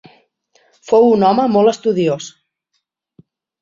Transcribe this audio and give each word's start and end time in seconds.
Fou 0.93 1.05
un 1.19 1.27
home 1.29 1.47
molt 1.59 1.75
estudiós. 1.75 2.35